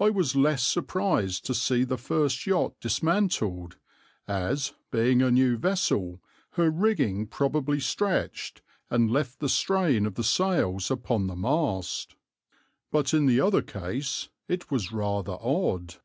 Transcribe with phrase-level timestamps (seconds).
[0.00, 3.76] I was less surprised to see the first yacht dismantled,
[4.26, 10.24] as, being a new vessel, her rigging probably stretched, and left the strain of the
[10.24, 12.16] sails upon the mast,
[12.90, 15.96] but in the other case it was rather odd.